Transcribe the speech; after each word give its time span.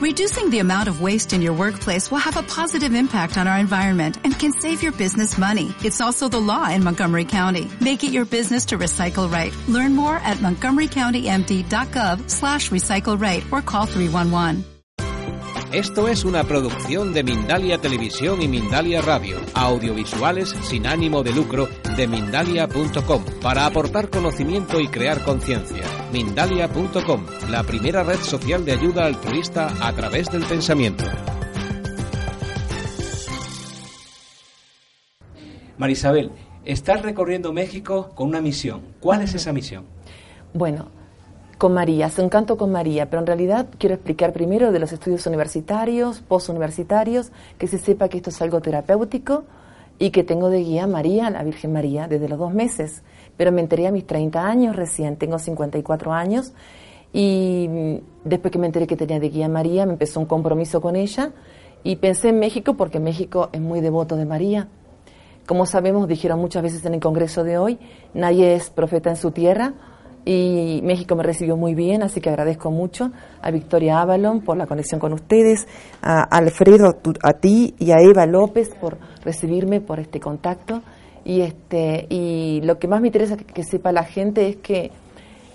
Reducing 0.00 0.48
the 0.48 0.60
amount 0.60 0.88
of 0.88 1.02
waste 1.02 1.34
in 1.34 1.42
your 1.42 1.52
workplace 1.52 2.10
will 2.10 2.24
have 2.24 2.38
a 2.38 2.42
positive 2.42 2.94
impact 2.94 3.36
on 3.36 3.46
our 3.46 3.58
environment 3.58 4.16
and 4.24 4.32
can 4.32 4.50
save 4.50 4.82
your 4.82 4.92
business 4.92 5.36
money. 5.36 5.74
It's 5.84 6.00
also 6.00 6.26
the 6.26 6.40
law 6.40 6.70
in 6.70 6.82
Montgomery 6.82 7.26
County. 7.26 7.70
Make 7.82 8.02
it 8.02 8.10
your 8.10 8.24
business 8.24 8.64
to 8.66 8.78
recycle 8.78 9.30
right. 9.30 9.54
Learn 9.68 9.94
more 9.94 10.16
at 10.16 10.38
montgomerycountymd.gov 10.38 12.30
slash 12.30 12.70
recycle 12.70 13.20
right 13.20 13.44
or 13.52 13.60
call 13.60 13.84
311. 13.84 14.64
Esto 15.70 16.08
es 16.08 16.24
una 16.24 16.44
producción 16.44 17.12
de 17.12 17.22
Mindalia 17.22 17.76
Televisión 17.76 18.40
y 18.40 18.48
Mindalia 18.48 19.02
Radio, 19.02 19.36
audiovisuales 19.52 20.48
sin 20.62 20.86
ánimo 20.86 21.22
de 21.22 21.34
lucro 21.34 21.68
de 21.94 22.08
mindalia.com, 22.08 23.24
para 23.42 23.66
aportar 23.66 24.08
conocimiento 24.08 24.80
y 24.80 24.88
crear 24.88 25.22
conciencia. 25.22 25.99
Mindalia.com, 26.12 27.24
la 27.50 27.62
primera 27.62 28.02
red 28.02 28.18
social 28.18 28.64
de 28.64 28.72
ayuda 28.72 29.06
altruista 29.06 29.70
a 29.80 29.92
través 29.92 30.28
del 30.28 30.42
pensamiento. 30.42 31.04
Marisabel, 35.78 36.32
estás 36.64 37.02
recorriendo 37.02 37.52
México 37.52 38.10
con 38.16 38.28
una 38.28 38.40
misión. 38.40 38.82
¿Cuál 38.98 39.22
es 39.22 39.34
esa 39.34 39.52
misión? 39.52 39.84
Bueno, 40.52 40.88
con 41.58 41.74
María, 41.74 42.06
hace 42.06 42.22
un 42.22 42.28
canto 42.28 42.56
con 42.56 42.72
María, 42.72 43.08
pero 43.08 43.20
en 43.20 43.26
realidad 43.28 43.68
quiero 43.78 43.94
explicar 43.94 44.32
primero 44.32 44.72
de 44.72 44.80
los 44.80 44.92
estudios 44.92 45.24
universitarios, 45.26 46.22
posuniversitarios, 46.22 47.30
que 47.56 47.68
se 47.68 47.78
sepa 47.78 48.08
que 48.08 48.16
esto 48.16 48.30
es 48.30 48.42
algo 48.42 48.60
terapéutico 48.60 49.44
y 50.00 50.10
que 50.10 50.24
tengo 50.24 50.48
de 50.48 50.64
guía 50.64 50.86
María, 50.86 51.30
la 51.30 51.44
Virgen 51.44 51.74
María, 51.74 52.08
desde 52.08 52.26
los 52.26 52.38
dos 52.38 52.54
meses. 52.54 53.02
Pero 53.36 53.52
me 53.52 53.60
enteré 53.60 53.86
a 53.86 53.92
mis 53.92 54.06
30 54.06 54.44
años 54.44 54.74
recién, 54.74 55.16
tengo 55.16 55.38
54 55.38 56.12
años, 56.12 56.54
y 57.12 58.00
después 58.24 58.50
que 58.50 58.58
me 58.58 58.66
enteré 58.66 58.86
que 58.86 58.96
tenía 58.96 59.20
de 59.20 59.28
guía 59.28 59.48
María, 59.48 59.84
me 59.84 59.92
empezó 59.92 60.18
un 60.18 60.26
compromiso 60.26 60.80
con 60.80 60.96
ella 60.96 61.32
y 61.84 61.96
pensé 61.96 62.30
en 62.30 62.38
México 62.38 62.74
porque 62.74 62.98
México 62.98 63.50
es 63.52 63.60
muy 63.60 63.80
devoto 63.80 64.16
de 64.16 64.24
María. 64.24 64.68
Como 65.46 65.66
sabemos, 65.66 66.08
dijeron 66.08 66.40
muchas 66.40 66.62
veces 66.62 66.84
en 66.86 66.94
el 66.94 67.00
Congreso 67.00 67.44
de 67.44 67.58
hoy, 67.58 67.78
nadie 68.14 68.54
es 68.54 68.70
profeta 68.70 69.10
en 69.10 69.16
su 69.16 69.32
tierra, 69.32 69.74
y 70.24 70.80
México 70.82 71.16
me 71.16 71.22
recibió 71.22 71.56
muy 71.56 71.74
bien, 71.74 72.02
así 72.02 72.20
que 72.20 72.28
agradezco 72.28 72.70
mucho 72.70 73.10
a 73.40 73.50
Victoria 73.50 74.00
Avalon 74.00 74.42
por 74.42 74.56
la 74.56 74.66
conexión 74.66 75.00
con 75.00 75.12
ustedes, 75.12 75.66
a 76.02 76.22
Alfredo, 76.22 76.96
a 77.22 77.32
ti 77.34 77.74
y 77.78 77.90
a 77.92 78.00
Eva 78.00 78.26
López 78.26 78.70
por 78.80 78.98
recibirme, 79.24 79.80
por 79.80 79.98
este 80.00 80.20
contacto. 80.20 80.82
Y, 81.24 81.42
este, 81.42 82.06
y 82.08 82.60
lo 82.62 82.78
que 82.78 82.88
más 82.88 83.00
me 83.00 83.08
interesa 83.08 83.36
que, 83.36 83.44
que 83.44 83.62
sepa 83.62 83.92
la 83.92 84.04
gente 84.04 84.48
es 84.48 84.56
que 84.56 84.90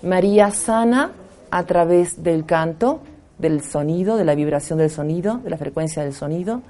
María 0.02 0.50
sana 0.50 1.12
a 1.50 1.64
través 1.64 2.22
del 2.22 2.44
canto, 2.44 3.00
del 3.38 3.62
sonido, 3.62 4.16
de 4.16 4.24
la 4.24 4.34
vibración 4.34 4.78
del 4.78 4.90
sonido, 4.90 5.38
de 5.38 5.50
la 5.50 5.56
frecuencia 5.56 6.02
del 6.02 6.12
sonido, 6.12 6.62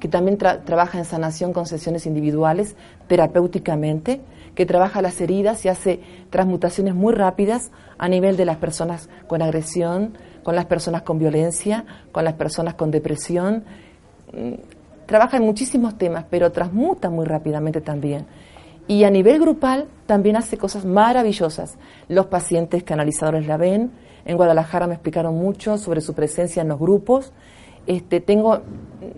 que 0.00 0.08
también 0.08 0.38
trabaja 0.38 0.98
en 0.98 1.04
sanación 1.04 1.52
con 1.52 1.66
sesiones 1.66 2.06
individuales, 2.06 2.76
terapéuticamente, 3.06 4.20
que 4.54 4.66
trabaja 4.66 5.02
las 5.02 5.20
heridas 5.20 5.64
y 5.64 5.68
hace 5.68 6.00
transmutaciones 6.30 6.94
muy 6.94 7.12
rápidas 7.12 7.70
a 7.98 8.08
nivel 8.08 8.36
de 8.36 8.44
las 8.44 8.56
personas 8.56 9.08
con 9.26 9.42
agresión, 9.42 10.16
con 10.42 10.54
las 10.54 10.66
personas 10.66 11.02
con 11.02 11.18
violencia, 11.18 11.84
con 12.12 12.24
las 12.24 12.34
personas 12.34 12.74
con 12.74 12.90
depresión. 12.90 13.64
Mm, 14.32 14.54
trabaja 15.06 15.36
en 15.36 15.44
muchísimos 15.44 15.98
temas, 15.98 16.24
pero 16.30 16.52
transmuta 16.52 17.10
muy 17.10 17.24
rápidamente 17.24 17.80
también. 17.80 18.26
Y 18.86 19.04
a 19.04 19.10
nivel 19.10 19.40
grupal 19.40 19.88
también 20.06 20.36
hace 20.36 20.58
cosas 20.58 20.84
maravillosas. 20.84 21.78
Los 22.08 22.26
pacientes 22.26 22.82
canalizadores 22.82 23.46
la 23.46 23.56
ven. 23.56 23.92
En 24.26 24.36
Guadalajara 24.36 24.86
me 24.86 24.94
explicaron 24.94 25.34
mucho 25.34 25.78
sobre 25.78 26.00
su 26.00 26.14
presencia 26.14 26.62
en 26.62 26.68
los 26.68 26.78
grupos. 26.78 27.32
Este, 27.86 28.20
tengo 28.20 28.60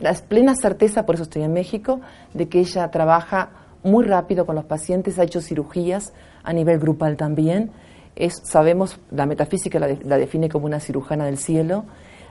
la 0.00 0.12
plena 0.14 0.54
certeza, 0.54 1.04
por 1.04 1.16
eso 1.16 1.24
estoy 1.24 1.42
en 1.42 1.52
México, 1.52 2.00
de 2.34 2.48
que 2.48 2.60
ella 2.60 2.90
trabaja 2.90 3.50
muy 3.86 4.04
rápido 4.04 4.46
con 4.46 4.56
los 4.56 4.64
pacientes, 4.64 5.18
ha 5.18 5.22
hecho 5.22 5.40
cirugías 5.40 6.12
a 6.42 6.52
nivel 6.52 6.78
grupal 6.78 7.16
también. 7.16 7.70
Es, 8.16 8.42
sabemos, 8.44 8.98
la 9.10 9.26
metafísica 9.26 9.78
la, 9.78 10.18
define 10.18 10.48
como 10.48 10.66
una 10.66 10.80
cirujana 10.80 11.24
del 11.26 11.38
cielo. 11.38 11.84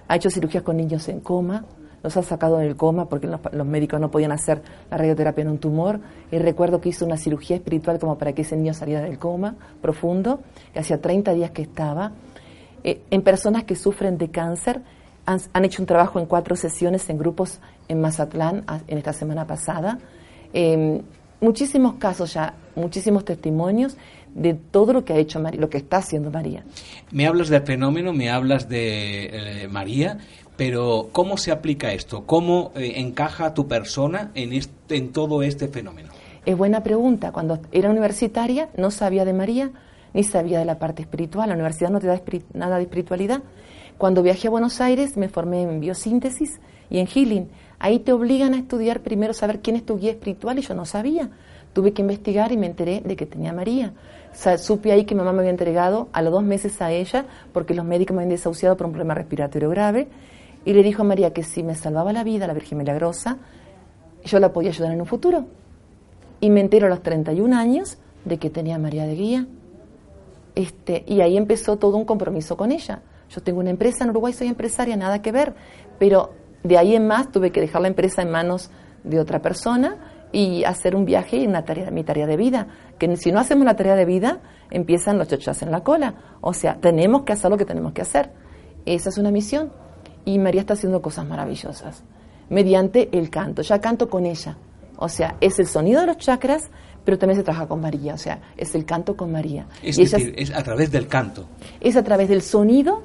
Ha 0.07 0.17
hecho 0.17 0.29
cirugías 0.29 0.63
con 0.63 0.77
niños 0.77 1.07
en 1.07 1.21
coma, 1.21 1.65
los 2.03 2.17
ha 2.17 2.23
sacado 2.23 2.57
del 2.57 2.75
coma 2.75 3.07
porque 3.07 3.27
los, 3.27 3.65
médicos 3.65 3.99
no 3.99 4.11
podían 4.11 4.31
hacer 4.31 4.61
la 4.91 4.97
radioterapia 4.97 5.43
en 5.43 5.49
un 5.49 5.57
tumor. 5.57 5.99
Y 6.29 6.37
recuerdo 6.39 6.81
que 6.81 6.89
hizo 6.89 7.05
una 7.05 7.17
cirugía 7.17 7.55
espiritual 7.55 7.99
como 7.99 8.17
para 8.17 8.33
que 8.33 8.41
ese 8.41 8.57
niño 8.57 8.73
saliera 8.73 9.01
del 9.01 9.17
coma 9.17 9.55
profundo, 9.81 10.41
que 10.73 10.79
hacía 10.79 11.01
30 11.01 11.33
días 11.33 11.51
que 11.51 11.61
estaba. 11.61 12.11
Eh, 12.83 13.01
en 13.09 13.21
personas 13.21 13.63
que 13.63 13.75
sufren 13.75 14.17
de 14.17 14.29
cáncer, 14.29 14.81
han, 15.25 15.65
hecho 15.65 15.81
un 15.81 15.87
trabajo 15.87 16.19
en 16.19 16.25
cuatro 16.27 16.55
sesiones 16.55 17.09
en 17.09 17.17
grupos 17.17 17.59
en 17.87 18.01
Mazatlán 18.01 18.65
en 18.87 18.97
esta 18.97 19.13
semana 19.13 19.47
pasada. 19.47 19.97
Eh, 20.53 21.01
muchísimos 21.41 21.95
casos 21.95 22.33
ya, 22.33 22.53
muchísimos 22.75 23.25
testimonios 23.25 23.97
de 24.33 24.53
todo 24.53 24.93
lo 24.93 25.05
que 25.05 25.13
ha 25.13 25.17
hecho 25.17 25.39
María, 25.39 25.61
lo 25.61 25.69
que 25.69 25.77
está 25.77 25.97
haciendo 25.97 26.29
María. 26.29 26.63
Me 27.11 27.25
hablas 27.25 27.49
del 27.49 27.61
fenómeno, 27.63 28.13
me 28.13 28.29
hablas 28.29 28.67
de 28.67 29.63
eh, 29.63 29.67
María, 29.69 30.17
pero 30.57 31.09
¿cómo 31.11 31.37
se 31.37 31.51
aplica 31.51 31.93
esto? 31.93 32.25
¿Cómo 32.25 32.71
eh, 32.75 32.93
encaja 32.97 33.53
tu 33.53 33.67
persona 33.67 34.31
en, 34.35 34.51
en 34.89 35.11
todo 35.11 35.41
este 35.41 35.67
fenómeno? 35.67 36.09
Es 36.45 36.55
buena 36.57 36.83
pregunta. 36.83 37.31
Cuando 37.31 37.59
era 37.71 37.89
universitaria 37.89 38.69
no 38.77 38.91
sabía 38.91 39.25
de 39.25 39.33
María 39.33 39.71
ni 40.13 40.23
sabía 40.23 40.59
de 40.59 40.65
la 40.65 40.79
parte 40.79 41.01
espiritual. 41.01 41.49
La 41.49 41.55
universidad 41.55 41.89
no 41.89 41.99
te 41.99 42.07
da 42.07 42.21
nada 42.53 42.77
de 42.77 42.83
espiritualidad. 42.83 43.41
Cuando 43.97 44.21
viajé 44.21 44.47
a 44.47 44.51
Buenos 44.51 44.79
Aires 44.81 45.17
me 45.17 45.29
formé 45.29 45.63
en 45.63 45.79
biosíntesis 45.79 46.59
y 46.89 46.99
en 46.99 47.07
healing. 47.07 47.49
Ahí 47.79 47.99
te 47.99 48.13
obligan 48.13 48.53
a 48.53 48.57
estudiar 48.57 49.01
primero, 49.01 49.33
saber 49.33 49.59
quién 49.61 49.75
es 49.75 49.85
tu 49.85 49.97
guía 49.97 50.11
espiritual 50.11 50.59
y 50.59 50.61
yo 50.61 50.73
no 50.73 50.85
sabía. 50.85 51.29
Tuve 51.73 51.93
que 51.93 52.01
investigar 52.01 52.51
y 52.51 52.57
me 52.57 52.67
enteré 52.67 53.01
de 53.01 53.15
que 53.15 53.25
tenía 53.25 53.51
María. 53.53 53.93
supe 54.57 54.91
ahí 54.91 55.05
que 55.05 55.13
mamá 55.13 55.33
me 55.33 55.39
había 55.39 55.51
entregado 55.51 56.07
a 56.13 56.21
los 56.21 56.31
dos 56.31 56.43
meses 56.43 56.81
a 56.81 56.91
ella 56.91 57.25
porque 57.51 57.73
los 57.73 57.85
médicos 57.85 58.15
me 58.15 58.23
habían 58.23 58.35
desahuciado 58.35 58.77
por 58.77 58.87
un 58.87 58.93
problema 58.93 59.13
respiratorio 59.13 59.69
grave. 59.69 60.07
Y 60.63 60.73
le 60.73 60.83
dijo 60.83 61.01
a 61.01 61.05
María 61.05 61.33
que 61.33 61.43
si 61.43 61.63
me 61.63 61.75
salvaba 61.75 62.13
la 62.13 62.23
vida, 62.23 62.47
la 62.47 62.53
Virgen 62.53 62.77
Milagrosa, 62.77 63.37
yo 64.23 64.39
la 64.39 64.51
podía 64.51 64.69
ayudar 64.69 64.93
en 64.93 65.01
un 65.01 65.05
futuro. 65.05 65.45
Y 66.39 66.49
me 66.49 66.61
entero 66.61 66.87
a 66.87 66.89
los 66.89 67.03
31 67.03 67.55
años 67.55 67.97
de 68.23 68.37
que 68.37 68.49
tenía 68.49 68.79
María 68.79 69.05
de 69.05 69.15
guía. 69.15 69.47
Este, 70.55 71.03
y 71.05 71.21
ahí 71.21 71.37
empezó 71.37 71.77
todo 71.77 71.97
un 71.97 72.05
compromiso 72.05 72.57
con 72.57 72.71
ella. 72.71 73.01
Yo 73.29 73.41
tengo 73.41 73.59
una 73.59 73.69
empresa 73.69 74.03
en 74.03 74.11
Uruguay, 74.11 74.33
soy 74.33 74.47
empresaria, 74.47 74.95
nada 74.95 75.21
que 75.21 75.31
ver, 75.31 75.53
pero 75.99 76.31
de 76.65 76.79
ahí 76.79 76.95
en 76.95 77.05
más 77.07 77.31
tuve 77.31 77.51
que 77.51 77.61
dejar 77.61 77.83
la 77.83 77.87
empresa 77.87 78.23
en 78.23 78.31
manos 78.31 78.71
de 79.03 79.19
otra 79.19 79.39
persona 79.39 79.97
y 80.31 80.63
hacer 80.63 80.95
un 80.95 81.05
viaje 81.05 81.37
y 81.37 81.45
una 81.45 81.63
tarea, 81.63 81.91
mi 81.91 82.03
tarea 82.03 82.25
de 82.25 82.37
vida. 82.37 82.67
Que 82.97 83.15
si 83.17 83.31
no 83.31 83.39
hacemos 83.39 83.65
la 83.65 83.75
tarea 83.75 83.95
de 83.95 84.05
vida, 84.05 84.39
empiezan 84.71 85.19
los 85.19 85.27
chochas 85.27 85.61
en 85.61 85.69
la 85.69 85.81
cola. 85.81 86.15
O 86.41 86.53
sea, 86.53 86.77
tenemos 86.81 87.21
que 87.21 87.33
hacer 87.33 87.51
lo 87.51 87.57
que 87.57 87.65
tenemos 87.65 87.93
que 87.93 88.01
hacer. 88.01 88.31
Esa 88.85 89.09
es 89.09 89.17
una 89.19 89.29
misión. 89.29 89.71
Y 90.25 90.39
María 90.39 90.61
está 90.61 90.73
haciendo 90.73 91.03
cosas 91.03 91.27
maravillosas 91.27 92.03
mediante 92.49 93.15
el 93.15 93.29
canto. 93.29 93.61
Ya 93.61 93.79
canto 93.79 94.09
con 94.09 94.25
ella. 94.25 94.57
O 94.97 95.07
sea, 95.07 95.35
es 95.41 95.59
el 95.59 95.67
sonido 95.67 96.01
de 96.01 96.07
los 96.07 96.17
chakras, 96.17 96.71
pero 97.05 97.19
también 97.19 97.37
se 97.37 97.43
trabaja 97.43 97.67
con 97.67 97.79
María, 97.79 98.15
o 98.15 98.17
sea, 98.17 98.41
es 98.57 98.73
el 98.73 98.83
canto 98.83 99.15
con 99.15 99.31
María. 99.31 99.67
Es 99.83 99.97
decir, 99.97 100.33
es 100.35 100.51
a 100.51 100.63
través 100.63 100.91
del 100.91 101.07
canto. 101.07 101.45
Es 101.79 101.95
a 101.95 102.03
través 102.03 102.27
del 102.27 102.41
sonido, 102.41 103.03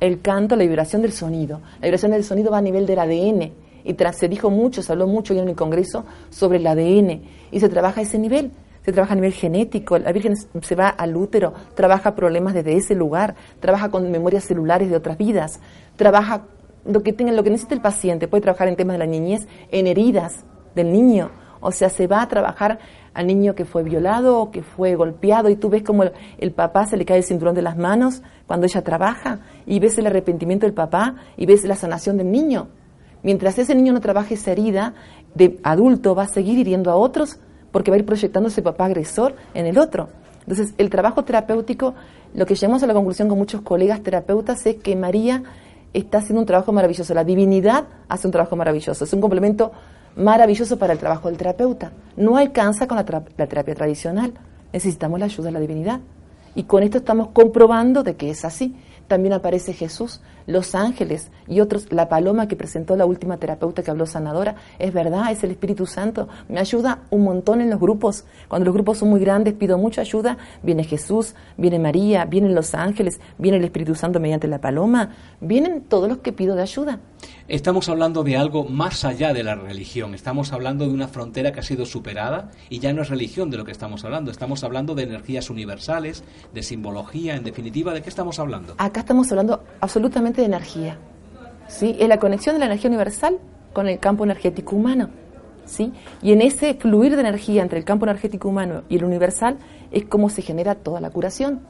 el 0.00 0.22
canto, 0.22 0.56
la 0.56 0.64
vibración 0.64 1.02
del 1.02 1.12
sonido. 1.12 1.60
La 1.80 1.86
vibración 1.86 2.12
del 2.12 2.24
sonido 2.24 2.50
va 2.50 2.58
a 2.58 2.62
nivel 2.62 2.86
del 2.86 2.98
ADN. 2.98 3.52
Y 3.84 3.94
tras, 3.94 4.16
se 4.16 4.28
dijo 4.28 4.48
mucho, 4.48 4.82
se 4.82 4.90
habló 4.92 5.06
mucho 5.06 5.34
en 5.34 5.48
el 5.48 5.54
Congreso 5.54 6.06
sobre 6.30 6.58
el 6.58 6.66
ADN. 6.66 7.22
Y 7.50 7.60
se 7.60 7.68
trabaja 7.68 8.00
a 8.00 8.04
ese 8.04 8.18
nivel. 8.18 8.52
Se 8.84 8.92
trabaja 8.92 9.12
a 9.12 9.16
nivel 9.16 9.32
genético. 9.34 9.98
La 9.98 10.12
Virgen 10.12 10.34
se 10.36 10.74
va 10.74 10.88
al 10.88 11.14
útero, 11.14 11.52
trabaja 11.74 12.14
problemas 12.14 12.54
desde 12.54 12.76
ese 12.76 12.94
lugar, 12.94 13.34
trabaja 13.60 13.90
con 13.90 14.10
memorias 14.10 14.44
celulares 14.44 14.88
de 14.88 14.96
otras 14.96 15.18
vidas, 15.18 15.60
trabaja 15.96 16.46
lo 16.84 17.02
que, 17.02 17.12
tenga, 17.12 17.32
lo 17.32 17.44
que 17.44 17.50
necesita 17.50 17.74
el 17.74 17.82
paciente. 17.82 18.28
Puede 18.28 18.40
trabajar 18.40 18.68
en 18.68 18.76
temas 18.76 18.94
de 18.94 18.98
la 18.98 19.06
niñez, 19.06 19.46
en 19.70 19.86
heridas 19.86 20.44
del 20.74 20.90
niño. 20.90 21.41
O 21.62 21.70
sea, 21.70 21.88
se 21.88 22.08
va 22.08 22.20
a 22.20 22.28
trabajar 22.28 22.80
al 23.14 23.26
niño 23.26 23.54
que 23.54 23.64
fue 23.64 23.84
violado 23.84 24.38
o 24.38 24.50
que 24.50 24.62
fue 24.62 24.96
golpeado 24.96 25.48
y 25.48 25.56
tú 25.56 25.70
ves 25.70 25.84
como 25.84 26.02
el, 26.38 26.52
papá 26.52 26.86
se 26.86 26.96
le 26.96 27.04
cae 27.04 27.18
el 27.18 27.24
cinturón 27.24 27.54
de 27.54 27.62
las 27.62 27.78
manos 27.78 28.20
cuando 28.46 28.66
ella 28.66 28.82
trabaja 28.82 29.38
y 29.64 29.78
ves 29.78 29.96
el 29.96 30.06
arrepentimiento 30.06 30.66
del 30.66 30.74
papá 30.74 31.14
y 31.36 31.46
ves 31.46 31.64
la 31.64 31.76
sanación 31.76 32.16
del 32.16 32.32
niño. 32.32 32.68
Mientras 33.22 33.58
ese 33.58 33.76
niño 33.76 33.92
no 33.92 34.00
trabaje 34.00 34.34
esa 34.34 34.50
herida 34.50 34.94
de 35.34 35.60
adulto 35.62 36.16
va 36.16 36.24
a 36.24 36.28
seguir 36.28 36.58
hiriendo 36.58 36.90
a 36.90 36.96
otros 36.96 37.38
porque 37.70 37.92
va 37.92 37.96
a 37.96 38.00
ir 38.00 38.06
proyectando 38.06 38.48
ese 38.48 38.60
papá 38.60 38.86
agresor 38.86 39.36
en 39.54 39.66
el 39.66 39.78
otro. 39.78 40.08
Entonces, 40.40 40.74
el 40.78 40.90
trabajo 40.90 41.24
terapéutico, 41.24 41.94
lo 42.34 42.44
que 42.44 42.56
llegamos 42.56 42.82
a 42.82 42.88
la 42.88 42.94
conclusión 42.94 43.28
con 43.28 43.38
muchos 43.38 43.62
colegas 43.62 44.02
terapeutas 44.02 44.66
es 44.66 44.76
que 44.76 44.96
María 44.96 45.44
está 45.92 46.18
haciendo 46.18 46.40
un 46.40 46.46
trabajo 46.46 46.72
maravilloso. 46.72 47.14
La 47.14 47.22
divinidad 47.22 47.84
hace 48.08 48.26
un 48.26 48.32
trabajo 48.32 48.56
maravilloso. 48.56 49.04
Es 49.04 49.12
un 49.12 49.20
complemento 49.20 49.70
maravilloso 50.16 50.78
para 50.78 50.92
el 50.92 50.98
trabajo 50.98 51.28
del 51.28 51.38
terapeuta. 51.38 51.92
No 52.16 52.36
alcanza 52.36 52.86
con 52.86 52.96
la, 52.96 53.04
terapia 53.04 53.74
tradicional. 53.74 54.32
Necesitamos 54.72 55.18
la 55.18 55.26
ayuda 55.26 55.46
de 55.46 55.52
la 55.52 55.60
divinidad. 55.60 56.00
Y 56.54 56.64
con 56.64 56.82
esto 56.82 56.98
estamos 56.98 57.28
comprobando 57.28 58.02
de 58.02 58.16
que 58.16 58.30
es 58.30 58.44
así. 58.44 58.74
también 59.08 59.34
aparece 59.34 59.74
Jesús, 59.74 60.22
los 60.46 60.74
ángeles 60.74 61.30
y 61.46 61.60
otros, 61.60 61.92
la 61.92 62.08
paloma 62.08 62.48
que 62.48 62.56
presentó 62.56 62.96
la 62.96 63.04
última 63.04 63.36
terapeuta 63.36 63.82
que 63.82 63.90
habló 63.90 64.06
sanadora, 64.06 64.56
es 64.78 64.92
verdad, 64.92 65.30
es 65.30 65.44
el 65.44 65.50
Espíritu 65.50 65.84
Santo, 65.84 66.28
me 66.48 66.60
ayuda 66.60 67.00
un 67.10 67.22
montón 67.24 67.60
en 67.60 67.68
los 67.68 67.78
grupos, 67.78 68.24
cuando 68.48 68.64
los 68.64 68.74
grupos 68.74 68.98
son 68.98 69.10
muy 69.10 69.20
grandes 69.20 69.52
pido 69.54 69.76
mucha 69.76 70.00
ayuda, 70.00 70.38
viene 70.62 70.84
Jesús, 70.84 71.34
viene 71.58 71.78
María, 71.78 72.24
vienen 72.24 72.54
los 72.54 72.74
ángeles, 72.74 73.20
viene 73.36 73.58
el 73.58 73.64
Espíritu 73.64 73.94
Santo 73.94 74.18
mediante 74.18 74.48
la 74.48 74.60
paloma, 74.60 75.10
vienen 75.40 75.82
todos 75.82 76.08
los 76.08 76.18
que 76.18 76.32
pido 76.32 76.54
de 76.54 76.62
ayuda. 76.62 77.00
Estamos 77.52 77.90
hablando 77.90 78.24
de 78.24 78.38
algo 78.38 78.64
más 78.64 79.04
allá 79.04 79.34
de 79.34 79.42
la 79.42 79.54
religión, 79.54 80.14
estamos 80.14 80.54
hablando 80.54 80.86
de 80.86 80.94
una 80.94 81.06
frontera 81.06 81.52
que 81.52 81.60
ha 81.60 81.62
sido 81.62 81.84
superada 81.84 82.50
y 82.70 82.78
ya 82.78 82.94
no 82.94 83.02
es 83.02 83.10
religión 83.10 83.50
de 83.50 83.58
lo 83.58 83.66
que 83.66 83.72
estamos 83.72 84.06
hablando, 84.06 84.30
estamos 84.30 84.64
hablando 84.64 84.94
de 84.94 85.02
energías 85.02 85.50
universales, 85.50 86.24
de 86.54 86.62
simbología, 86.62 87.36
en 87.36 87.44
definitiva, 87.44 87.92
¿de 87.92 88.00
qué 88.00 88.08
estamos 88.08 88.38
hablando? 88.38 88.74
Acá 88.78 89.00
estamos 89.00 89.30
hablando 89.32 89.64
absolutamente 89.82 90.40
de 90.40 90.46
energía, 90.46 90.96
¿sí? 91.68 91.94
Es 92.00 92.08
la 92.08 92.18
conexión 92.18 92.54
de 92.54 92.60
la 92.60 92.64
energía 92.64 92.88
universal 92.88 93.38
con 93.74 93.86
el 93.86 93.98
campo 93.98 94.24
energético 94.24 94.74
humano, 94.74 95.10
¿sí? 95.66 95.92
Y 96.22 96.32
en 96.32 96.40
ese 96.40 96.72
fluir 96.72 97.16
de 97.16 97.20
energía 97.20 97.60
entre 97.60 97.78
el 97.78 97.84
campo 97.84 98.06
energético 98.06 98.48
humano 98.48 98.84
y 98.88 98.96
el 98.96 99.04
universal 99.04 99.58
es 99.90 100.06
como 100.06 100.30
se 100.30 100.40
genera 100.40 100.76
toda 100.76 101.02
la 101.02 101.10
curación, 101.10 101.60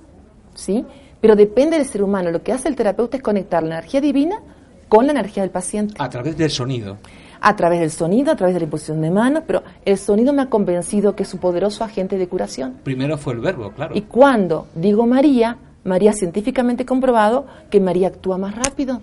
¿sí? 0.55 0.87
Pero 1.21 1.35
depende 1.35 1.77
del 1.77 1.87
ser 1.87 2.05
humano, 2.05 2.31
lo 2.31 2.45
que 2.45 2.53
hace 2.53 2.69
el 2.69 2.77
terapeuta 2.77 3.17
es 3.17 3.23
conectar 3.25 3.65
la 3.65 3.79
energía 3.79 4.01
divina 4.01 4.43
con 4.89 5.07
la 5.07 5.13
energía 5.13 5.43
del 5.43 5.51
paciente. 5.51 5.95
A 5.99 6.09
través 6.09 6.37
del 6.37 6.51
sonido. 6.51 6.99
A 7.41 7.57
través 7.57 7.81
del 7.81 7.91
sonido, 7.91 8.33
a 8.33 8.37
través 8.37 8.55
de 8.55 8.61
la 8.61 8.65
imposición 8.65 9.01
de 9.01 9.11
manos, 9.11 9.43
pero 9.47 9.63
el 9.85 9.99
sonido 9.99 10.33
me 10.33 10.43
ha 10.43 10.47
convencido 10.47 11.17
que 11.17 11.25
es 11.25 11.35
un 11.35 11.41
poderoso 11.41 11.83
agente 11.83 12.17
de 12.17 12.29
curación. 12.29 12.75
Primero 12.85 13.19
fue 13.19 13.35
el 13.35 13.41
verbo, 13.41 13.73
claro. 13.73 13.97
Y 13.97 14.03
cuando 14.03 14.69
digo 14.75 15.07
María, 15.07 15.59
María 15.85 16.13
científicamente 16.13 16.87
comprobado 16.87 17.47
que 17.71 17.81
María 17.81 18.09
actúa 18.09 18.39
más 18.39 18.55
rápido. 18.55 19.01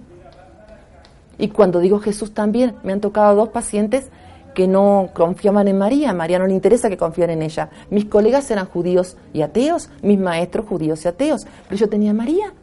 Y 1.37 1.49
cuando 1.49 1.79
digo 1.79 1.99
Jesús 1.99 2.33
también, 2.33 2.75
me 2.83 2.93
han 2.93 3.01
tocado 3.01 3.35
dos 3.35 3.49
pacientes 3.49 4.09
que 4.53 4.67
no 4.67 5.09
confiaban 5.13 5.67
en 5.67 5.77
María, 5.77 6.13
María 6.13 6.39
no 6.39 6.47
le 6.47 6.53
interesa 6.53 6.89
que 6.89 6.97
confíen 6.97 7.29
en 7.29 7.41
ella. 7.41 7.69
Mis 7.89 8.05
colegas 8.05 8.49
eran 8.51 8.65
judíos 8.65 9.15
y 9.33 9.41
ateos, 9.41 9.89
mis 10.01 10.19
maestros 10.19 10.65
judíos 10.65 11.05
y 11.05 11.07
ateos, 11.07 11.45
pero 11.67 11.79
yo 11.79 11.89
tenía 11.89 12.11
a 12.11 12.13
María 12.13 12.53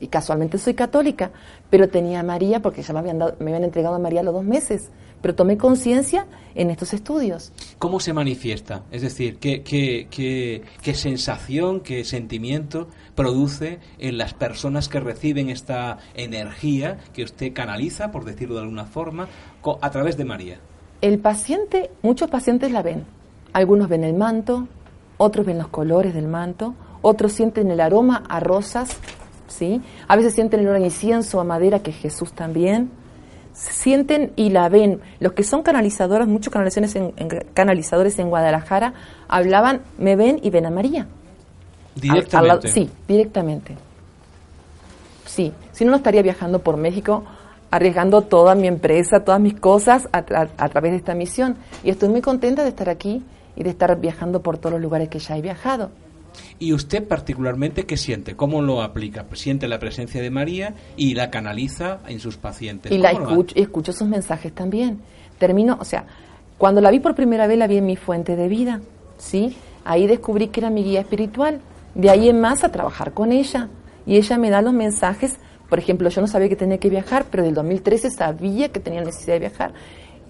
y 0.00 0.08
casualmente 0.08 0.58
soy 0.58 0.74
católica, 0.74 1.30
pero 1.70 1.88
tenía 1.88 2.20
a 2.20 2.22
María 2.22 2.60
porque 2.60 2.82
ya 2.82 2.92
me 2.92 3.00
habían, 3.00 3.18
dado, 3.18 3.36
me 3.38 3.50
habían 3.50 3.64
entregado 3.64 3.94
a 3.94 3.98
María 3.98 4.22
los 4.22 4.34
dos 4.34 4.44
meses, 4.44 4.90
pero 5.20 5.34
tomé 5.34 5.56
conciencia 5.56 6.26
en 6.54 6.70
estos 6.70 6.92
estudios. 6.92 7.52
¿Cómo 7.78 8.00
se 8.00 8.12
manifiesta? 8.12 8.82
Es 8.90 9.02
decir, 9.02 9.38
¿qué, 9.38 9.62
qué, 9.62 10.08
qué, 10.10 10.62
qué 10.82 10.94
sensación, 10.94 11.80
qué 11.80 12.04
sentimiento 12.04 12.88
produce 13.14 13.78
en 13.98 14.18
las 14.18 14.34
personas 14.34 14.88
que 14.88 15.00
reciben 15.00 15.48
esta 15.48 15.98
energía 16.14 16.98
que 17.12 17.24
usted 17.24 17.52
canaliza, 17.52 18.10
por 18.10 18.24
decirlo 18.24 18.56
de 18.56 18.62
alguna 18.62 18.84
forma, 18.84 19.28
a 19.80 19.90
través 19.90 20.16
de 20.16 20.24
María? 20.24 20.58
El 21.00 21.18
paciente, 21.18 21.90
muchos 22.02 22.28
pacientes 22.28 22.72
la 22.72 22.82
ven. 22.82 23.04
Algunos 23.52 23.88
ven 23.88 24.04
el 24.04 24.14
manto, 24.14 24.68
otros 25.16 25.46
ven 25.46 25.58
los 25.58 25.68
colores 25.68 26.14
del 26.14 26.28
manto, 26.28 26.74
otros 27.02 27.32
sienten 27.32 27.70
el 27.70 27.80
aroma 27.80 28.24
a 28.28 28.40
rosas 28.40 28.96
¿sí? 29.48 29.82
A 30.06 30.16
veces 30.16 30.34
sienten 30.34 30.60
el 30.60 30.68
olor 30.68 30.80
a 30.80 30.84
incienso, 30.84 31.40
a 31.40 31.44
madera, 31.44 31.80
que 31.80 31.90
es 31.90 31.96
Jesús 31.96 32.32
también. 32.32 32.90
Sienten 33.52 34.32
y 34.36 34.50
la 34.50 34.68
ven. 34.68 35.00
Los 35.18 35.32
que 35.32 35.42
son 35.42 35.62
canalizadores, 35.62 36.28
muchos 36.28 36.52
canalizaciones 36.52 36.94
en, 36.94 37.12
canalizadores 37.54 38.18
en 38.18 38.28
Guadalajara, 38.28 38.94
hablaban, 39.26 39.82
me 39.98 40.14
ven 40.14 40.38
y 40.42 40.50
ven 40.50 40.66
a 40.66 40.70
María. 40.70 41.06
Directamente. 41.94 42.68
sí, 42.68 42.88
directamente. 43.08 43.76
Sí, 45.26 45.52
si 45.72 45.84
no, 45.84 45.90
no 45.90 45.96
estaría 45.96 46.22
viajando 46.22 46.60
por 46.60 46.76
México 46.76 47.24
arriesgando 47.70 48.22
toda 48.22 48.54
mi 48.54 48.66
empresa, 48.66 49.24
todas 49.24 49.40
mis 49.40 49.54
cosas 49.54 50.08
a, 50.12 50.18
a, 50.18 50.68
través 50.68 50.92
de 50.92 50.96
esta 50.96 51.14
misión. 51.14 51.56
Y 51.84 51.90
estoy 51.90 52.08
muy 52.08 52.22
contenta 52.22 52.62
de 52.62 52.70
estar 52.70 52.88
aquí 52.88 53.22
y 53.56 53.62
de 53.62 53.70
estar 53.70 53.98
viajando 54.00 54.42
por 54.42 54.58
todos 54.58 54.72
los 54.72 54.80
lugares 54.80 55.08
que 55.08 55.18
ya 55.18 55.36
he 55.36 55.42
viajado. 55.42 55.90
¿Y 56.58 56.72
usted 56.72 57.06
particularmente 57.06 57.86
qué 57.86 57.96
siente? 57.96 58.36
¿Cómo 58.36 58.62
lo 58.62 58.82
aplica? 58.82 59.26
Siente 59.34 59.68
la 59.68 59.78
presencia 59.78 60.20
de 60.20 60.30
María 60.30 60.74
y 60.96 61.14
la 61.14 61.30
canaliza 61.30 62.00
en 62.06 62.20
sus 62.20 62.36
pacientes. 62.36 62.90
Y 62.90 62.98
la 62.98 63.12
escucho, 63.12 63.54
escucho 63.56 63.92
sus 63.92 64.08
mensajes 64.08 64.52
también. 64.52 65.00
Termino, 65.38 65.78
o 65.80 65.84
sea, 65.84 66.06
cuando 66.58 66.80
la 66.80 66.90
vi 66.90 67.00
por 67.00 67.14
primera 67.14 67.46
vez 67.46 67.58
la 67.58 67.66
vi 67.66 67.76
en 67.78 67.86
mi 67.86 67.96
fuente 67.96 68.34
de 68.34 68.48
vida, 68.48 68.80
¿sí? 69.18 69.56
Ahí 69.84 70.06
descubrí 70.06 70.48
que 70.48 70.60
era 70.60 70.70
mi 70.70 70.82
guía 70.82 71.00
espiritual. 71.00 71.60
De 71.94 72.10
ahí 72.10 72.28
en 72.28 72.40
más 72.40 72.64
a 72.64 72.70
trabajar 72.70 73.12
con 73.12 73.32
ella. 73.32 73.68
Y 74.06 74.16
ella 74.16 74.38
me 74.38 74.50
da 74.50 74.60
los 74.62 74.72
mensajes. 74.72 75.38
Por 75.68 75.78
ejemplo, 75.78 76.08
yo 76.08 76.20
no 76.20 76.26
sabía 76.26 76.48
que 76.48 76.56
tenía 76.56 76.78
que 76.78 76.90
viajar, 76.90 77.26
pero 77.30 77.44
del 77.44 77.54
2013 77.54 78.10
sabía 78.10 78.70
que 78.70 78.80
tenía 78.80 79.02
necesidad 79.02 79.34
de 79.34 79.40
viajar 79.40 79.72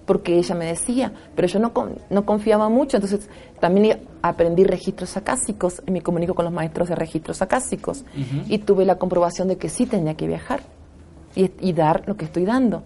porque 0.09 0.39
ella 0.39 0.55
me 0.55 0.65
decía, 0.65 1.13
pero 1.35 1.47
yo 1.47 1.59
no, 1.59 1.71
no 2.09 2.25
confiaba 2.25 2.67
mucho, 2.67 2.97
entonces 2.97 3.29
también 3.59 4.07
aprendí 4.23 4.63
registros 4.63 5.15
acásicos 5.15 5.83
y 5.85 5.91
me 5.91 6.01
comunico 6.01 6.33
con 6.33 6.45
los 6.45 6.51
maestros 6.51 6.89
de 6.89 6.95
registros 6.95 7.43
acásicos 7.43 8.03
y 8.47 8.57
tuve 8.57 8.85
la 8.85 8.95
comprobación 8.95 9.47
de 9.49 9.59
que 9.59 9.69
sí 9.69 9.85
tenía 9.85 10.15
que 10.15 10.25
viajar 10.25 10.61
y, 11.35 11.73
dar 11.73 12.07
lo 12.07 12.17
que 12.17 12.25
estoy 12.25 12.43
dando, 12.43 12.81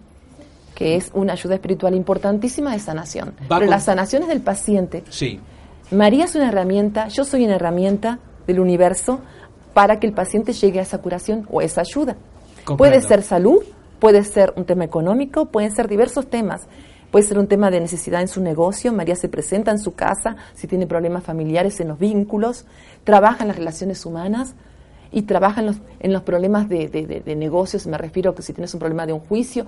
que 0.76 0.98
es 0.98 1.12
una 1.14 1.32
ayuda 1.32 1.56
espiritual 1.56 1.96
importantísima 1.96 2.74
de 2.74 2.80
sanación. 2.80 3.36
pero 3.48 3.68
las 3.68 3.86
sanaciones 3.86 4.28
del 4.28 4.42
paciente. 4.42 5.06
Sí. 5.10 5.40
María 5.92 6.26
es 6.26 6.36
una 6.36 6.50
herramienta, 6.50 7.08
yo 7.08 7.24
soy 7.24 7.46
una 7.46 7.56
herramienta 7.56 8.20
del 8.48 8.60
universo 8.60 9.22
para 9.74 9.98
que 10.02 10.08
el 10.08 10.14
paciente 10.14 10.52
llegue 10.52 10.80
a 10.80 10.82
esa 10.82 10.98
curación 10.98 11.48
o 11.50 11.62
esa 11.62 11.80
ayuda. 11.80 12.18
Puede 12.78 13.00
ser 13.00 13.24
salud, 13.24 13.64
puede 14.00 14.26
ser 14.26 14.52
un 14.58 14.66
tema 14.66 14.84
económico, 14.84 15.46
pueden 15.46 15.74
ser 15.74 15.88
diversos 15.88 16.30
temas. 16.30 16.68
Puede 17.14 17.28
ser 17.28 17.38
un 17.38 17.46
tema 17.46 17.70
de 17.70 17.80
necesidad 17.80 18.22
en 18.22 18.28
su 18.28 18.42
negocio, 18.42 18.92
María 18.92 19.16
se 19.16 19.30
presenta 19.30 19.70
en 19.70 19.78
su 19.78 19.94
casa, 19.94 20.36
si 20.56 20.66
tiene 20.66 20.88
problemas 20.88 21.24
familiares 21.24 21.80
en 21.80 21.90
los 21.90 22.00
vínculos, 22.00 22.66
trabaja 23.04 23.44
en 23.44 23.50
las 23.50 23.58
relaciones 23.58 24.04
humanas 24.08 24.56
y 25.12 25.22
trabaja 25.22 25.62
en 25.62 25.68
los, 25.68 25.76
en 26.00 26.12
los 26.12 26.24
problemas 26.24 26.68
de, 26.68 26.88
de, 26.88 27.36
negocios, 27.36 27.86
me 27.86 28.00
refiero 28.00 28.32
a 28.32 28.36
que 28.36 28.42
si 28.42 28.52
tienes 28.52 28.74
un 28.74 28.80
problema 28.80 29.06
de 29.06 29.14
un 29.14 29.20
juicio, 29.20 29.68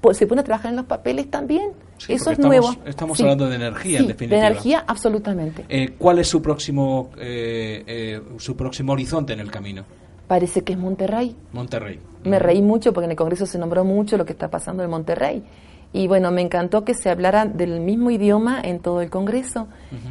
pues 0.00 0.16
se 0.16 0.26
pone 0.26 0.40
a 0.40 0.44
trabajar 0.44 0.70
en 0.70 0.76
los 0.76 0.86
papeles 0.86 1.30
también. 1.30 1.72
Eso 2.08 2.30
es 2.30 2.38
nuevo. 2.38 2.74
Estamos 2.86 3.20
hablando 3.20 3.46
de 3.46 3.56
energía, 3.56 3.98
en 3.98 4.06
definitiva. 4.06 4.40
De 4.40 4.46
energía, 4.46 4.84
absolutamente. 4.86 5.66
Eh, 5.68 5.96
¿Cuál 5.98 6.20
es 6.20 6.28
su 6.28 6.40
próximo, 6.40 7.10
eh, 7.18 7.84
eh, 7.86 8.22
su 8.38 8.56
próximo 8.56 8.94
horizonte 8.94 9.34
en 9.34 9.40
el 9.40 9.50
camino? 9.50 9.84
Parece 10.26 10.62
que 10.62 10.72
es 10.72 10.78
Monterrey. 10.78 11.36
Monterrey. 11.52 12.00
Me 12.24 12.38
reí 12.38 12.62
mucho 12.62 12.94
porque 12.94 13.04
en 13.04 13.10
el 13.10 13.18
Congreso 13.18 13.44
se 13.44 13.58
nombró 13.58 13.84
mucho 13.84 14.16
lo 14.16 14.24
que 14.24 14.32
está 14.32 14.48
pasando 14.48 14.82
en 14.82 14.88
Monterrey. 14.88 15.44
Y 15.92 16.06
bueno, 16.06 16.30
me 16.30 16.40
encantó 16.40 16.84
que 16.84 16.94
se 16.94 17.10
hablara 17.10 17.46
del 17.46 17.80
mismo 17.80 18.12
idioma 18.12 18.60
en 18.62 18.78
todo 18.78 19.00
el 19.00 19.10
Congreso. 19.10 19.66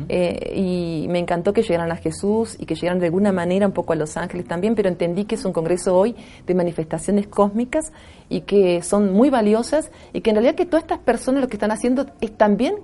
Eh, 0.09 0.53
y 0.53 1.07
me 1.07 1.19
encantó 1.19 1.53
que 1.53 1.61
llegaran 1.61 1.89
a 1.91 1.95
Jesús 1.95 2.57
y 2.59 2.65
que 2.65 2.75
llegaran 2.75 2.99
de 2.99 3.05
alguna 3.05 3.31
manera 3.31 3.65
un 3.65 3.71
poco 3.71 3.93
a 3.93 3.95
Los 3.95 4.17
Ángeles 4.17 4.45
también, 4.45 4.75
pero 4.75 4.89
entendí 4.89 5.23
que 5.23 5.35
es 5.35 5.45
un 5.45 5.53
Congreso 5.53 5.95
hoy 5.95 6.15
de 6.45 6.53
manifestaciones 6.53 7.27
cósmicas 7.27 7.93
y 8.27 8.41
que 8.41 8.81
son 8.81 9.13
muy 9.13 9.29
valiosas 9.29 9.89
y 10.11 10.19
que 10.19 10.31
en 10.31 10.35
realidad 10.35 10.55
que 10.55 10.65
todas 10.65 10.83
estas 10.83 10.99
personas 10.99 11.41
lo 11.41 11.47
que 11.47 11.55
están 11.55 11.71
haciendo 11.71 12.07
es 12.19 12.37
también 12.37 12.75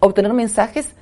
obtener 0.00 0.32
mensajes 0.32 0.94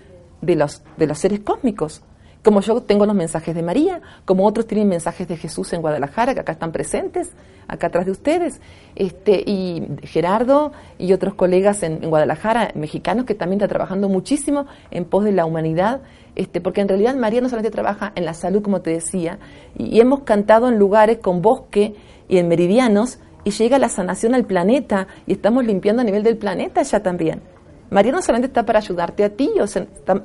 de 0.42 0.56
los, 0.56 0.82
de 0.98 1.06
los 1.06 1.18
seres 1.18 1.40
cósmicos. 1.40 2.02
Como 2.42 2.62
yo 2.62 2.80
tengo 2.82 3.04
los 3.04 3.14
mensajes 3.14 3.54
de 3.54 3.62
María, 3.62 4.00
como 4.24 4.46
otros 4.46 4.66
tienen 4.66 4.88
mensajes 4.88 5.28
de 5.28 5.36
Jesús 5.36 5.74
en 5.74 5.82
Guadalajara, 5.82 6.32
que 6.32 6.40
acá 6.40 6.52
están 6.52 6.72
presentes, 6.72 7.32
acá 7.68 7.88
atrás 7.88 8.06
de 8.06 8.12
ustedes, 8.12 8.62
este, 8.96 9.42
y 9.44 9.86
Gerardo 10.04 10.72
y 10.98 11.12
otros 11.12 11.34
colegas 11.34 11.82
en, 11.82 12.00
Guadalajara, 12.08 12.72
mexicanos, 12.74 13.26
que 13.26 13.34
también 13.34 13.58
están 13.58 13.68
trabajando 13.68 14.08
muchísimo 14.08 14.66
en 14.90 15.04
pos 15.04 15.24
de 15.24 15.32
la 15.32 15.44
humanidad, 15.44 16.00
este, 16.34 16.62
porque 16.62 16.80
en 16.80 16.88
realidad 16.88 17.14
María 17.14 17.42
no 17.42 17.50
solamente 17.50 17.70
trabaja 17.70 18.12
en 18.14 18.24
la 18.24 18.32
salud, 18.32 18.62
como 18.62 18.80
te 18.80 18.90
decía, 18.90 19.38
y, 19.76 20.00
hemos 20.00 20.20
cantado 20.20 20.68
en 20.68 20.78
lugares 20.78 21.18
con 21.18 21.42
bosque 21.42 21.94
y 22.26 22.38
en 22.38 22.48
meridianos, 22.48 23.18
y 23.44 23.50
llega 23.50 23.78
la 23.78 23.90
sanación 23.90 24.34
al 24.34 24.46
planeta, 24.46 25.08
y 25.26 25.32
estamos 25.32 25.64
limpiando 25.64 26.00
a 26.00 26.04
nivel 26.06 26.22
del 26.22 26.38
planeta 26.38 26.82
ya 26.82 27.02
también. 27.02 27.42
María 27.90 28.12
no 28.12 28.22
solamente 28.22 28.46
está 28.46 28.64
para 28.64 28.78
ayudarte 28.78 29.24
a 29.24 29.30
ti, 29.30 29.50
o 29.60 29.66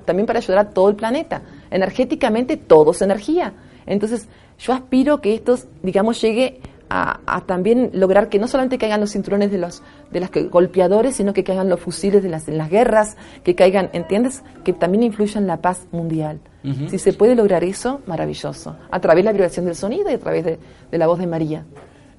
también 0.06 0.26
para 0.26 0.40
ayudar 0.40 0.60
a 0.60 0.70
todo 0.70 0.90
el 0.90 0.96
planeta. 0.96 1.42
Energéticamente 1.72 2.58
todo 2.58 2.92
es 2.92 3.02
energía. 3.02 3.54
Entonces, 3.86 4.28
yo 4.60 4.74
aspiro 4.74 5.22
que 5.22 5.34
esto, 5.34 5.58
digamos, 5.84 6.22
llegue 6.22 6.62
a, 6.90 7.42
también 7.46 7.90
lograr 7.94 8.30
que 8.30 8.40
no 8.40 8.48
solamente 8.48 8.78
caigan 8.78 9.02
los 9.02 9.12
cinturones 9.12 9.52
de 9.52 9.58
los 9.58 9.82
de 10.12 10.20
las 10.20 10.30
golpeadores, 10.32 11.16
sino 11.16 11.34
que 11.34 11.44
caigan 11.44 11.68
los 11.68 11.80
fusiles 11.80 12.22
de 12.22 12.30
las, 12.30 12.48
las 12.48 12.70
guerras, 12.70 13.18
que 13.44 13.56
caigan, 13.56 13.90
¿entiendes? 13.94 14.44
Que 14.64 14.72
también 14.72 15.04
influya 15.04 15.40
en 15.40 15.48
la 15.48 15.58
paz 15.58 15.88
mundial. 15.92 16.40
Si 16.90 16.98
se 16.98 17.14
puede 17.14 17.36
lograr 17.36 17.64
eso, 17.64 18.02
maravilloso. 18.08 18.76
A 18.90 19.00
través 19.00 19.24
de 19.24 19.26
la 19.26 19.34
vibración 19.34 19.66
del 19.66 19.76
sonido 19.76 20.10
y 20.10 20.14
a 20.14 20.20
través 20.20 20.46
de 20.46 20.58
la 20.92 21.06
voz 21.06 21.20
de 21.20 21.28
María. 21.28 21.64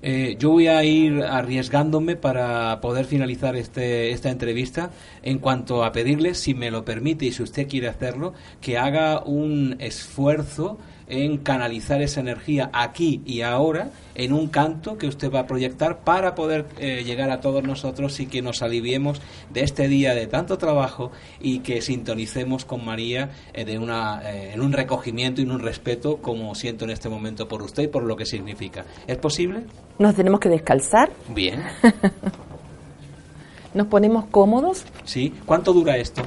Eh, 0.09 0.37
yo 0.39 0.51
voy 0.51 0.69
a 0.69 0.85
ir 0.85 1.25
arriesgándome 1.25 2.15
para 2.15 2.81
poder 2.81 3.07
finalizar 3.07 3.57
este, 3.57 4.13
esta 4.13 4.31
entrevista 4.31 4.93
en 5.25 5.41
cuanto 5.41 5.83
a 5.83 5.91
pedirle, 5.91 6.35
si 6.35 6.55
me 6.55 6.71
lo 6.71 6.85
permite 6.85 7.27
y 7.27 7.33
si 7.33 7.43
usted 7.43 7.67
quiere 7.67 7.89
hacerlo, 7.89 8.33
que 8.61 8.79
haga 8.79 9.25
un 9.25 9.75
esfuerzo 9.81 10.79
en 11.09 11.39
canalizar 11.39 12.03
esa 12.03 12.21
energía 12.21 12.71
aquí 12.73 13.23
y 13.25 13.43
ahora 13.43 13.91
en 14.15 14.33
un 14.33 14.49
canto 14.49 14.99
que 14.99 15.07
usted 15.07 15.31
va 15.33 15.41
a 15.41 15.47
proyectar 15.47 16.01
para 16.01 16.35
poder 16.35 16.67
eh, 16.79 17.05
llegar 17.05 17.31
a 17.31 17.41
todos 17.41 17.63
nosotros 17.63 18.19
y 18.21 18.27
que 18.27 18.43
nos 18.43 18.63
aliviemos 18.63 19.21
de 19.51 19.63
este 19.63 19.89
día 19.89 20.15
de 20.15 20.27
tanto 20.27 20.59
trabajo 20.59 21.13
y 21.41 21.61
que 21.61 21.81
sintonicemos 21.81 22.65
con 22.65 22.85
María 22.85 23.31
eh, 23.53 23.65
de 23.65 23.79
una, 23.79 24.21
eh, 24.25 24.53
en 24.55 24.61
un 24.61 24.73
recogimiento 24.73 25.41
y 25.41 25.45
en 25.45 25.53
un 25.53 25.61
respeto 25.61 26.17
como 26.19 26.55
siento 26.55 26.85
en 26.85 26.91
este 26.91 27.09
momento 27.09 27.47
por 27.47 27.63
usted 27.63 27.85
y 27.85 27.89
por 27.89 28.03
lo 28.03 28.17
que 28.17 28.27
significa. 28.27 28.85
¿Es 29.07 29.19
posible? 29.19 29.65
Nos 29.99 30.15
tenemos 30.15 30.41
que 30.41 30.49
descalzar. 30.49 31.11
Bien. 31.29 31.63
Nos 33.75 33.87
ponemos 33.89 34.25
cómodos. 34.27 34.85
Sí. 35.05 35.35
¿Cuánto 35.45 35.73
dura 35.75 35.99
esto? 35.99 36.23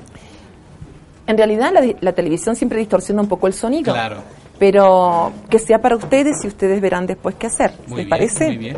En 1.25 1.37
realidad 1.37 1.71
la, 1.73 1.95
la 1.99 2.13
televisión 2.13 2.55
siempre 2.55 2.79
distorsiona 2.79 3.21
un 3.21 3.27
poco 3.27 3.47
el 3.47 3.53
sonido. 3.53 3.91
Claro. 3.93 4.21
Pero 4.59 5.31
que 5.49 5.57
sea 5.57 5.81
para 5.81 5.95
ustedes 5.95 6.43
y 6.43 6.47
ustedes 6.47 6.81
verán 6.81 7.07
después 7.07 7.35
qué 7.35 7.47
hacer. 7.47 7.71
Muy 7.87 7.87
¿Les 7.87 7.95
bien, 8.05 8.09
parece? 8.09 8.47
Muy 8.47 8.57
bien. 8.57 8.77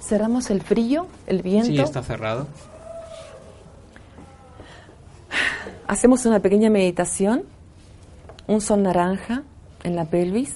Cerramos 0.00 0.48
el 0.48 0.62
frío, 0.62 1.06
el 1.26 1.42
viento. 1.42 1.68
Sí, 1.68 1.78
está 1.78 2.02
cerrado. 2.02 2.46
Hacemos 5.86 6.24
una 6.24 6.40
pequeña 6.40 6.70
meditación. 6.70 7.44
Un 8.46 8.62
sol 8.62 8.82
naranja 8.82 9.42
en 9.84 9.94
la 9.94 10.06
pelvis. 10.06 10.54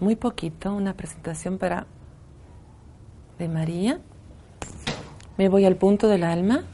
Muy 0.00 0.16
poquito, 0.16 0.72
una 0.72 0.94
presentación 0.94 1.58
para 1.58 1.86
de 3.38 3.48
María. 3.48 4.00
Me 5.36 5.48
voy 5.48 5.64
al 5.64 5.76
punto 5.76 6.08
del 6.08 6.24
alma, 6.24 6.64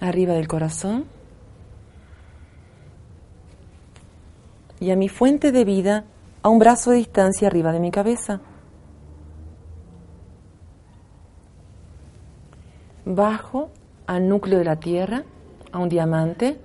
arriba 0.00 0.34
del 0.34 0.48
corazón. 0.48 1.06
Y 4.80 4.90
a 4.90 4.96
mi 4.96 5.08
fuente 5.08 5.52
de 5.52 5.64
vida 5.64 6.04
a 6.42 6.48
un 6.48 6.58
brazo 6.58 6.90
de 6.90 6.98
distancia 6.98 7.48
arriba 7.48 7.72
de 7.72 7.80
mi 7.80 7.90
cabeza. 7.90 8.40
Bajo 13.04 13.70
al 14.06 14.28
núcleo 14.28 14.58
de 14.58 14.64
la 14.64 14.76
Tierra, 14.76 15.24
a 15.72 15.78
un 15.78 15.88
diamante, 15.88 16.58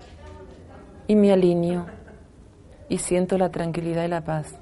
y 1.07 1.15
me 1.15 1.31
alineo 1.31 1.85
y 2.89 2.97
siento 2.97 3.37
la 3.37 3.49
tranquilidad 3.49 4.05
y 4.05 4.09
la 4.09 4.23
paz. 4.23 4.58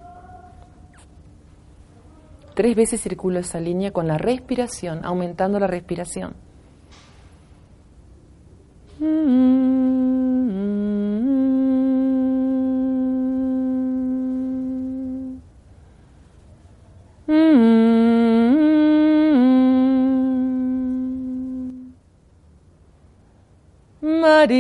Tres 2.57 2.75
veces 2.75 3.01
circulo 3.01 3.37
esa 3.37 3.59
línea 3.59 3.91
con 3.91 4.07
la 4.07 4.17
respiración, 4.17 5.05
aumentando 5.05 5.59
la 5.59 5.67
respiración. 5.67 6.33
María, 24.01 24.57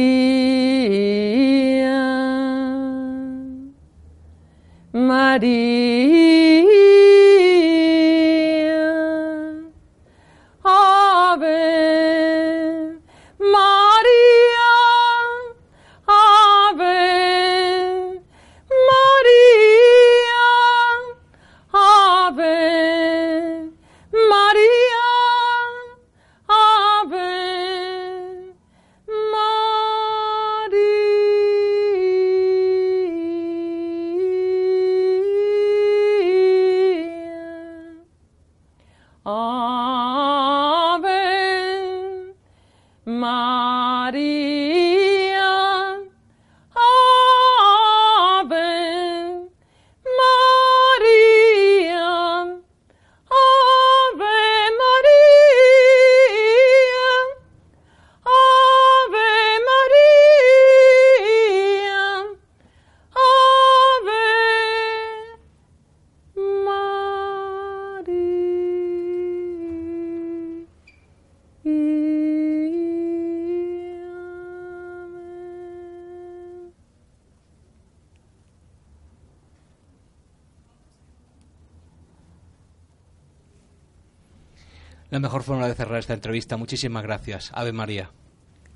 María, 4.93 6.16
La 85.09 85.19
mejor 85.19 85.43
forma 85.43 85.67
de 85.67 85.75
cerrar 85.75 85.99
esta 85.99 86.13
entrevista. 86.13 86.57
Muchísimas 86.57 87.03
gracias. 87.03 87.51
Ave 87.53 87.71
María. 87.71 88.11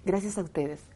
Gracias 0.06 0.38
a 0.38 0.42
ustedes. 0.42 0.91